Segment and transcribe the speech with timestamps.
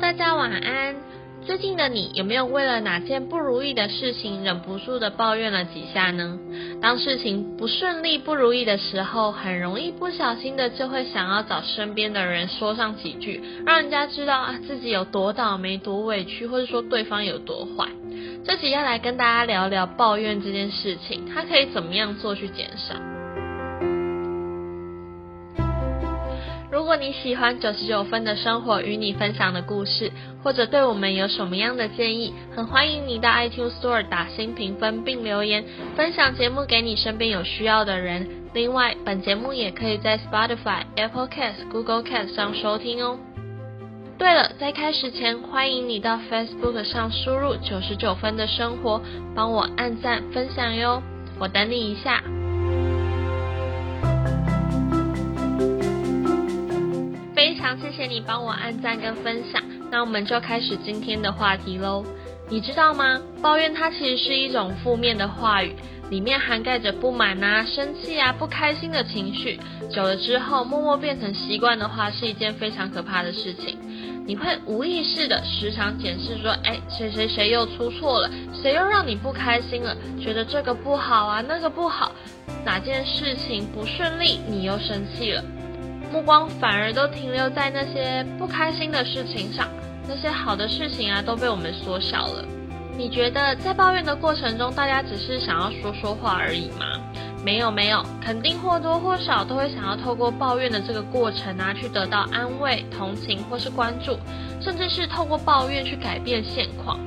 [0.00, 0.96] 大家晚安。
[1.46, 6.38] 最近的你有没有为了哪件不如意的事情忍不住的抱怨了几下呢？
[6.80, 17.86] 当事情不顺利、不如意的时候，很容易不小心的就会想要找身边的人说上几句，让人家知道啊自己有多倒霉、多委屈，或者说对方有多坏。
[18.44, 22.94] 这集要来跟大家聊聊抱怨这件事情，它可以怎么样做去减少。
[26.90, 30.10] 如果你喜欢九十九分的生活与你分享的故事，
[30.42, 35.64] 或者对我们有什么样的建议，很欢迎你到 iTunes Store 打新评分并留言，
[35.94, 38.28] 分享节目给你身边有需要的人。
[38.54, 43.20] 另外，本节目也可以在 Spotify、Apple Cast、Google Cast 上收听哦。
[44.18, 49.00] 对了，在开始前，欢迎你到 Facebook 上输入九十九分的生活，
[49.36, 51.00] 帮我按赞分享哟。
[51.38, 52.20] 我等你一下。
[57.60, 62.02] 常谢谢你帮我按赞跟分享，那我们就开始今天的话题喽。
[62.48, 63.20] 你知道吗？
[63.42, 65.76] 抱怨它其实是一种负面的话语，
[66.08, 69.60] 里面涵盖着不满啊、生气啊、不开心的情绪。
[69.90, 73.78] 久了之后，默默变成习惯的话，是一件非常可怕的事情。
[74.26, 82.10] 你会无意识的时常检视说，哎，谁谁谁又出错了，谁又让你不开心了，觉得这个不好啊，那个不好，
[82.64, 85.44] 哪件事情不顺利，你又生气了。
[86.10, 89.68] 目光反而都停留在那些不开心的事情上，
[90.08, 92.44] 那些好的事情啊都被我们缩小了。
[92.96, 96.86] 你觉得在抱怨的过程中，大家只是想要说说话而已吗？
[97.42, 104.18] 没有没有，肯定或多或少都会想要透过抱怨的这个过程啊，去得到安慰、同情或是关注，
[104.60, 106.98] 甚至是透过抱怨去改变现况。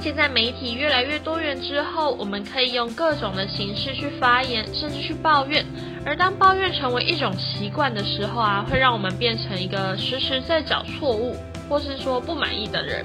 [0.00, 5.64] 现在媒体越来越多元之后，我们可以用各种的形式去发言，甚至去抱怨。
[6.06, 11.36] 而当抱怨成为一种习惯的时候啊，会让我们变成一个时时在找错误，
[11.68, 13.04] 或是说不满意的人，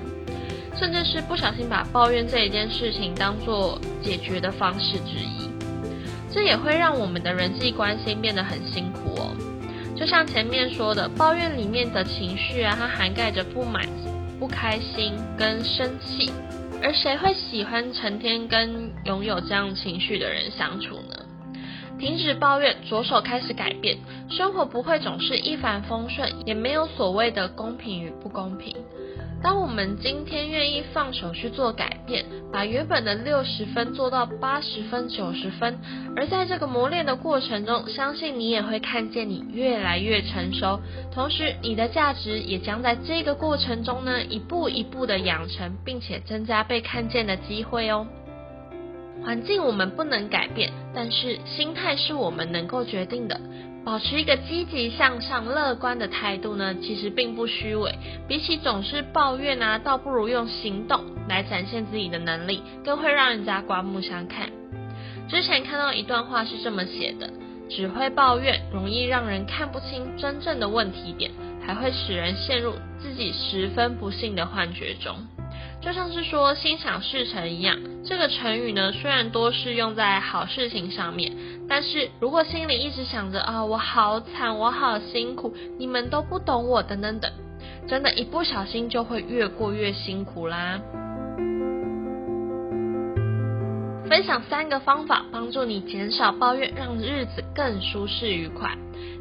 [0.77, 5.49] 甚至是不小心把抱怨这一件事情当做解决的方式之一。
[6.31, 9.35] 这也会让我们的人际关系变得很辛苦哦。
[9.95, 13.83] 就像前面说的，抱怨里面的情绪啊，它涵盖着不满、
[14.39, 16.31] 不开心跟生气。
[16.83, 21.15] 而谁会喜欢成天跟拥有这样情绪的人相处呢？
[21.97, 23.97] 停止抱怨，着手开始改变，
[24.29, 28.75] 生活不会总是一帆风顺，也没有所谓的公平与不公平。
[29.43, 35.77] 当我们今天愿意放手去做改变，把原本的六十分做到八十分、九十分，
[36.15, 40.79] 而在这个磨练的过程中，相信你也会看见你越来越成熟，
[41.11, 48.07] 同时你的价值也将在这个过程中呢，一步一步的养成，并且增加被看见的机会哦。
[49.25, 53.39] 环境我们不能改变，但是心态是我们能够决定的。
[53.85, 57.93] 保持一个积极向上、乐观的态度呢，其实并不虚伪。
[58.27, 64.49] 比起总是抱怨啊，倒不如用行动来展现自己的能力，更会让人家刮目相看。
[65.27, 67.29] 之前看到一段话是这么写的：
[67.69, 71.29] 只会抱怨，容易让人看不清真正的问题点，
[71.65, 75.15] 还会使人陷入自己十分不幸的幻觉中。
[75.81, 81.33] 就像是说心想事成一样，这个成语呢，虽然多是用在好事情上面，
[81.67, 87.31] 但是如果心里一直想着啊，我好惨，我好辛苦，你们都不懂我，等等等，
[87.87, 90.79] 真的，一不小心就会越过越辛苦啦。
[94.07, 98.77] 分享三个方法，帮助你减少抱怨，让日子更舒适愉快。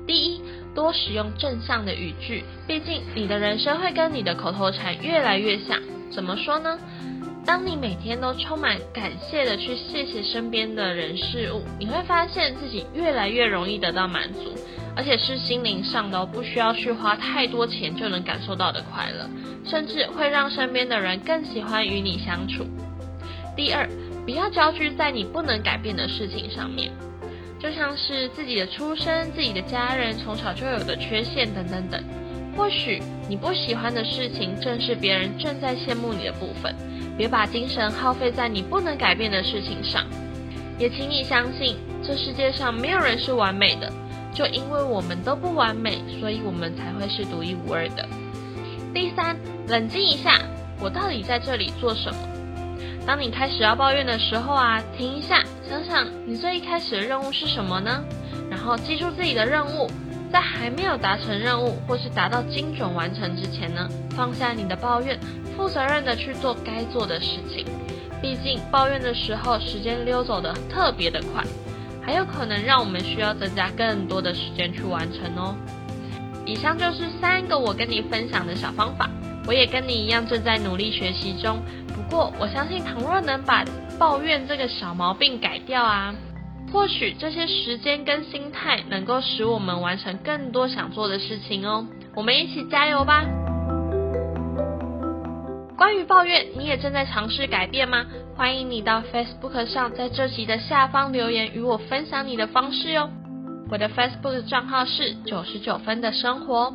[0.07, 0.43] 第一，
[0.75, 5.81] 多使用正向的语句，毕竟你的人生会跟你的口头禅越来越像。
[6.11, 6.79] 怎么说呢？
[7.45, 14.55] 当你每天都充满感谢的去谢谢身边的人事物，你会发现自己越来越容易得到满足，
[14.97, 19.29] 而且是心灵上的，不需要去花太多钱就能感受到的快乐，
[19.69, 22.65] 甚至会让身边的人更喜欢与你相处。
[23.57, 23.89] 第二，
[24.25, 26.93] 不要焦聚在你不能改变的事情上面，
[27.59, 32.03] 就像是自己的出身、自己的家人从小就有的缺陷等等等。
[32.57, 36.75] 或许你不喜欢的事情，正是别人正在羡慕你的部分。
[37.17, 40.05] 别把精神耗费在你不能改变的事情上。
[40.79, 43.93] 也请你相信，这世界上没有人是完美的。
[44.35, 48.09] 就因为我们都不完美，所以我们才会是独一无二的。
[48.95, 49.37] 第三，
[49.69, 50.41] 冷静一下，
[50.81, 52.19] 我到底在这里做什么？
[53.07, 58.03] 当你开始要抱怨的时候啊，停一下，想想你最一开始的任务是什么呢？
[58.51, 59.91] 然后记住自己的任务。
[60.33, 63.87] 在还没有达成任务或是达到精准完成之前呢，
[64.17, 65.21] 放下你的抱怨，
[65.57, 67.67] 负责任的去做该做的事情。
[68.23, 71.45] 毕竟抱怨的时候，时间溜走的特别的快，
[72.01, 75.55] 还有可能让我们需要增加更多的时间去完成哦。
[76.47, 79.11] 以上就是三个我跟你分享的小方法，
[79.47, 81.61] 我也跟你一样正在努力学习中。
[81.89, 83.65] 不过，我相信倘若能把
[83.99, 86.15] 抱怨这个小毛病改掉啊，
[86.71, 91.87] 或许这些时间跟心态能够使我们完成更多想做的事情哦。
[92.15, 93.25] 我们一起加油吧！
[95.77, 98.07] 关于抱怨，你也正在尝试改变吗？
[98.37, 103.11] 欢迎你到 Facebook 上，在这集的下方留言与我分享你的方式哟。
[103.71, 106.73] 我的 Facebook 账号是九十九分的生活。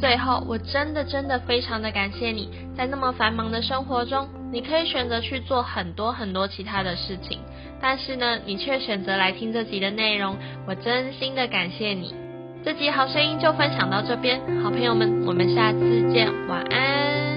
[0.00, 7.40] 最后，我真的真的非常的感谢你在那么繁忙的生活中，你可以选择去做很多很多其他的事情，
[7.80, 12.14] 但是呢，你却选择来听这集的内容，我真心的感谢你。
[12.64, 17.35] 这集好声音就分享到这边，好朋友们，我们下次见，晚安。